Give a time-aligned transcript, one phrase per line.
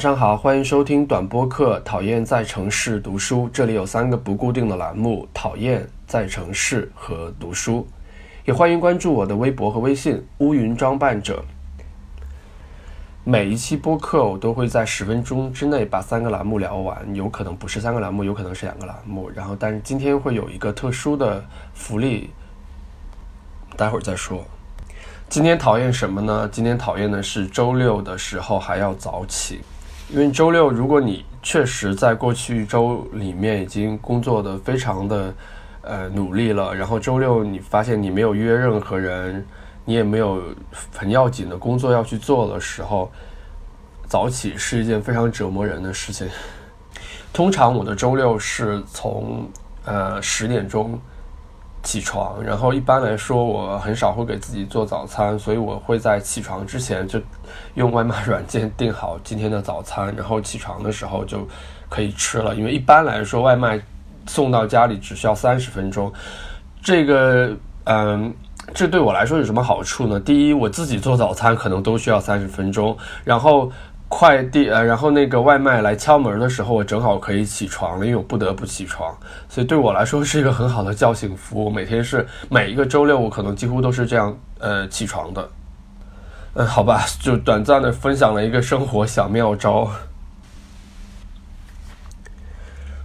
[0.00, 1.78] 晚上好，欢迎收听短播客。
[1.80, 7.86] 讨厌在城市读书，这里有三个不固定的栏目：讨厌在城市和读书。
[8.46, 11.44] 也欢迎关注我的微博和微信“乌云装扮者”。
[13.24, 19.28] 每一期播客我都会在十分钟之内把三个栏目聊完，有可能不是三个栏目，有可能是两个栏目。
[19.28, 21.44] 然后，但是今天会有一个特殊的
[21.74, 22.30] 福利，
[23.76, 24.42] 待会儿再说。
[25.28, 26.48] 今天讨厌什么呢？
[26.50, 29.60] 今天讨厌的是周六的时候还要早起，
[30.12, 35.34] 因为周六如果你确实在过去一周里面已经工作的非常的
[35.82, 39.46] 呃努力了，然后周六你发现你没有约任何人，
[39.84, 40.42] 你也没有
[40.92, 43.08] 很要紧的工作要去做的时候，
[44.08, 46.28] 早起是一件非常折磨人的事情。
[47.32, 49.48] 通常我的周六是从
[49.84, 51.00] 呃十点钟。
[51.82, 57.20] 起床，然后一般来说我很少会给自己做早餐，所以我会在起床之前就
[57.74, 61.46] 用外卖软件订好今天的早餐，然后起床的时候就
[61.88, 62.54] 可以吃了。
[62.54, 63.80] 因为一般来说外卖
[64.26, 66.12] 送到家里只需要三十分钟。
[66.82, 68.34] 这个，嗯，
[68.74, 70.20] 这对我来说有什么好处呢？
[70.20, 73.70] 第一，我自己做早餐可能都需要三十分钟，然后。
[74.10, 79.16] 快递呃，然后那个外卖来敲门的时候，我正好可以起床了，因为我不得不起床，
[79.48, 81.70] 所以对我来说是一个很好的叫醒服务。
[81.70, 85.48] 每天是每一个周六，我可能几乎都是这样呃起床的。
[86.54, 89.88] 嗯，好吧，就短暂的分享了一个生活小妙招。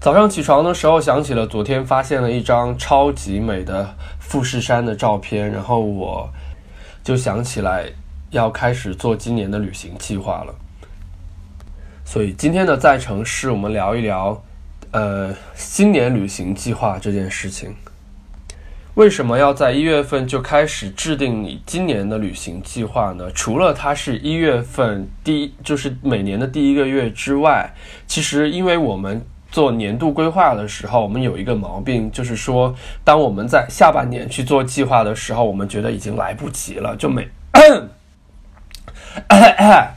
[0.00, 6.28] 早上起床的时候，想起了昨天发现了一张超级美的富士山的照片，然后我
[7.04, 7.86] 就想起来
[8.30, 10.52] 要开始做今年的旅行计划了。
[12.10, 14.42] 所以今天的在城市，我们聊一聊，
[14.92, 17.74] 呃，新年旅行计划这件事情。
[18.94, 23.30] 为什么要在一月份就开始制定你今年的旅行计划呢？
[23.32, 27.70] 除了它是一月份第一，就是每年的第一个月之外，
[28.06, 32.74] 其实因为我们做年度规划的时候，我们有一个毛病，就是说，
[33.04, 37.86] 当我们在下半年去做计划的时候，我们觉得已经来不及了，就每咳
[39.28, 39.88] 咳。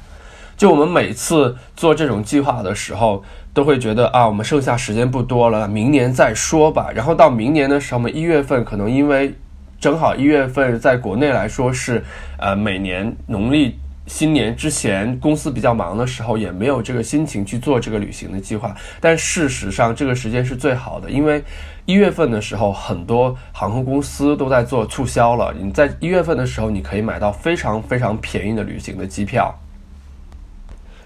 [0.61, 6.91] 就我们每次做这种计划的时候，都会觉得啊，我们剩下时间不多了，明年再说吧。
[6.93, 9.33] 然后到明年的时候，我们一月份可能因为
[9.79, 12.03] 正好一月份在国内来说是
[12.37, 18.75] 呃每年农历新年之前，公司比较忙的时候，也没有这个心情去做这个旅行的计划。
[18.99, 21.43] 但事实上，这个时间是最好的，因为
[21.87, 25.51] 一月份的时候，很多航空公司都在做促销了。
[25.59, 29.51] 你在一月份的时候，你可以买到非常非常便宜的旅行的机票。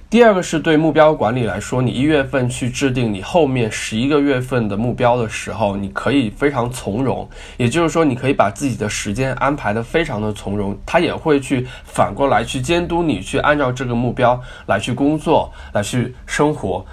[0.07, 7.27] 第二个是对目标管理来说，你一月份去制定你后面十一个月份的目标的时候，你可以非常从容，
[7.57, 16.85] 也就是说，你可以把自己的时间安排的非常的从容，他也会去反过来去监督你去按照这个目标来去工作，来去生活。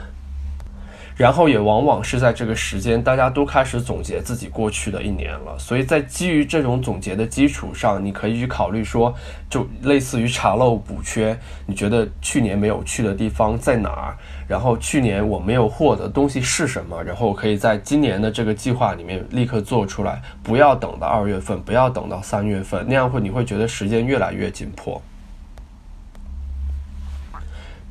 [1.16, 5.58] 然后也往往是在这个时间，大家都开始总结自己过去的一年了。
[5.58, 9.14] 所以在基于这种总结的基础上，你可以去考虑说，
[9.48, 11.38] 就类似于查漏补缺。
[11.66, 14.16] 你觉得去年没有去的地方在哪儿？
[14.48, 17.02] 然后去年我没有获得东西是什么？
[17.02, 25.00] 然后我可以在今年的这个计划里面立刻做出来，不要等到二月份，不要等到三月份，那样会你会觉得时间越来越紧迫。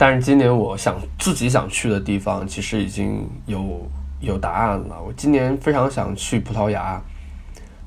[0.01, 3.87] 但是今年我想自己想去的地方，其实已经有
[4.19, 4.99] 有答案了。
[4.99, 6.99] 我今年非常想去葡萄牙，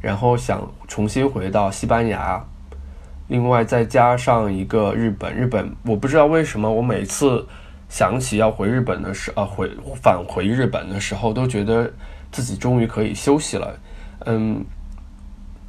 [0.00, 2.41] 然后想重新回到西班牙，
[3.27, 5.35] 另外再加上一个日本。
[5.35, 7.44] 日本我不知道为什么，我每次
[7.88, 9.69] 想起要回日本的时，呃，回
[10.00, 11.93] 返回日本的时候，都觉得
[12.31, 13.77] 自己终于可以休息了。
[14.27, 14.65] 嗯。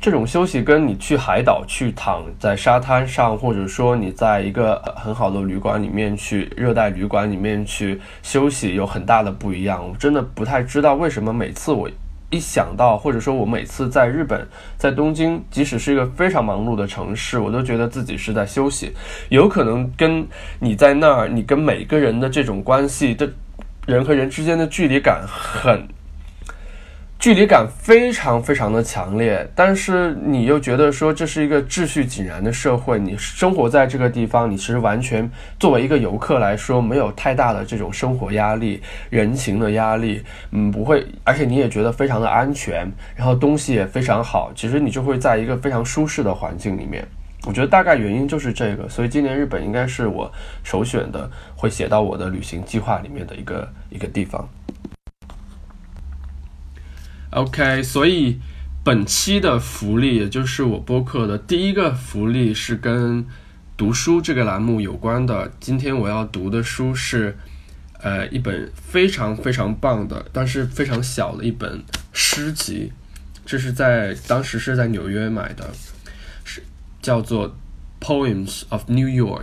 [0.06, 9.84] 这种休息跟你去海岛去躺在沙滩上，或者说你在一个很好的旅馆里面去热带旅馆里面去休息，有很大的不一样。
[9.84, 11.90] 我真的不太知道为什么每次我
[12.30, 14.48] 一想到，或者说我每次在日本，
[14.78, 18.94] 在东京，即使是一个非常忙碌的城市，我都觉得自己是在休息。
[19.30, 20.24] 有可能跟
[20.60, 23.28] 你在那儿，你跟每个人的这种关系的
[23.88, 25.88] 人和人之间的距离感很。
[27.26, 35.28] 距离感非常非常的强烈，但是你又觉得说这是一个秩序井然的社会，你生活在这个地方，你其实完全
[35.60, 38.80] 作为一个游客来说，没有太大的这种生活压力、
[39.10, 47.04] 人情的压力，嗯，不会，而且你也觉得非常的安全，然后东西也非常好，其实你就会在一个非常舒适的环境里面。
[47.48, 50.32] 我觉得大概原因就是这个，所以今年日本应该是我
[50.64, 54.48] 首选的，会写到我的旅行计划里面的一个一个地方。
[57.36, 58.40] OK，所以
[58.82, 63.26] 本期的福利，也就是我播客的第一个福利，是跟
[63.76, 65.52] 读书这个栏目有关的。
[65.60, 67.38] 今天我要读的书是，
[68.00, 71.84] 呃，一本非常非常棒的，但是非常小的一本
[72.14, 72.94] 诗集。
[73.46, 75.70] 这是在当时是在纽约买的，
[76.46, 76.64] 是
[77.02, 77.50] 叫做
[78.00, 79.42] 《Poems of New York》，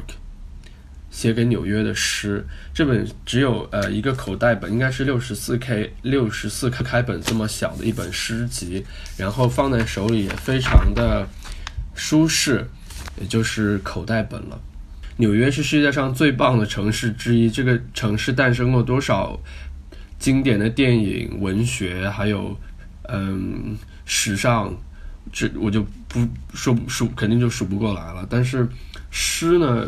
[1.12, 2.44] 写给纽约的诗。
[2.74, 8.84] 这本只有呃一个口袋本，应该是六十四 K 六十四克开本这么小的一本诗集，
[9.16, 11.24] 然后放在手里也非常的
[11.94, 12.66] 舒适，
[13.20, 14.60] 也就是口袋本了。
[15.18, 19.38] 纽约是世界上最棒的城市之一，这个城市诞生过多少
[20.18, 22.58] 经典的电影、文学，还有
[23.04, 23.76] 嗯。
[24.04, 24.76] 史上，
[25.32, 28.26] 这我就不说数，肯定就数不过来了。
[28.28, 28.68] 但是
[29.12, 29.86] 诗呢，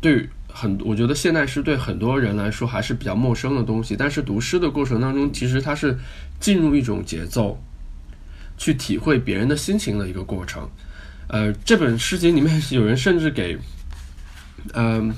[0.00, 3.94] 对很，我觉得现代诗对很多人来说还是比较陌生的东西。
[3.94, 5.98] 但是读诗的过程当中，其实它是
[6.40, 7.62] 进入一种节奏，
[8.56, 10.66] 去体会别人的心情的一个过程。
[11.28, 13.58] 呃，这本诗集里面有人甚至给，
[14.72, 15.14] 嗯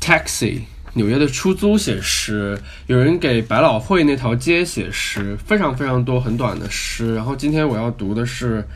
[0.00, 0.62] ，taxi。
[0.94, 7.14] 纽约的出租写诗，有人给百老汇那条街写诗，非常非常多很短的诗。
[7.14, 8.66] 然后今天我要读的是，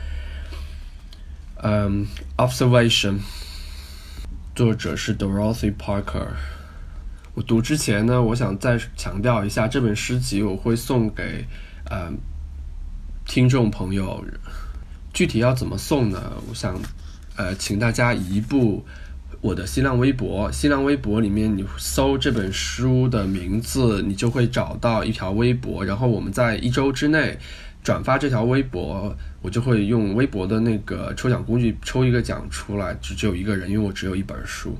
[1.61, 2.07] 嗯
[2.37, 3.15] ，Observation，
[4.55, 6.27] 作者是 Dorothy Parker。
[7.33, 11.45] 我读之前呢，我想再强调一下，这本诗集我会送给
[11.89, 12.09] 呃
[13.25, 14.23] 听众朋友。
[15.13, 16.31] 具体要怎么送呢？
[16.47, 16.79] 我想
[17.35, 18.85] 呃，请大家移步。
[19.41, 25.83] 我的新浪微博，新浪微博里面你搜这本书的名字，你就会找到一条微博。
[25.83, 27.37] 然后我们在一周之内
[27.84, 34.78] 转发这条微博，我就会用微博的那个抽奖工具抽一个奖出来，只只有一个人，因为我只有一本书。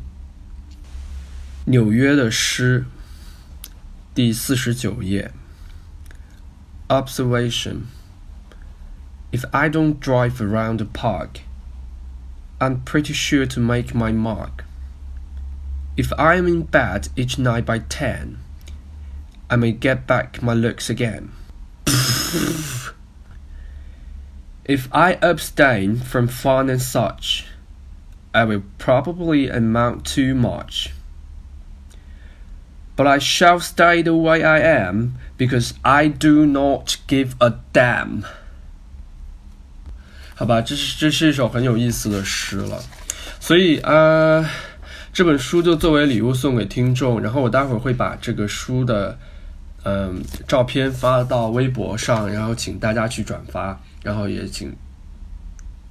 [1.66, 2.84] 纽约的诗，
[4.14, 5.30] 第四十九页。
[6.88, 7.82] Observation:
[9.30, 11.42] If I don't drive around the park.
[12.62, 14.64] I'm pretty sure to make my mark.
[15.96, 18.36] If I am in bed each night by ten,
[19.48, 21.30] I may get back my looks again.
[24.64, 27.44] if I abstain from fun and such,
[28.32, 30.90] I will probably amount to much.
[32.96, 38.24] But I shall stay the way I am because I do not give a damn.
[40.34, 42.82] 好吧，这是这是一首很有意思的诗了，
[43.40, 44.46] 所以呃，
[45.12, 47.20] 这本书就作为礼物送给听众。
[47.20, 49.18] 然后我待会儿会把这个书的
[49.84, 54.71] 嗯照片发到微博上，然后请大家去转发， 然后也请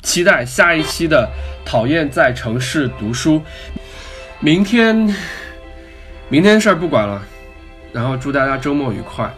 [0.01, 1.29] 期待下一期的
[1.65, 3.43] 讨厌在城市读书。
[4.39, 4.95] 明天
[6.29, 7.21] 明天事儿不管了，
[7.93, 9.29] 然后祝大家周末愉快。